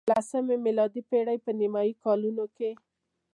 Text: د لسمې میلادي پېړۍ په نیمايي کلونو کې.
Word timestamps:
د 0.01 0.03
لسمې 0.17 0.55
میلادي 0.65 1.01
پېړۍ 1.09 1.37
په 1.45 1.51
نیمايي 1.59 1.93
کلونو 2.03 2.45
کې. 2.57 2.71